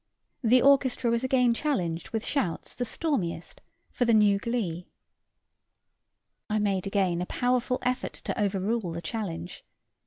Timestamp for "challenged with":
1.53-2.25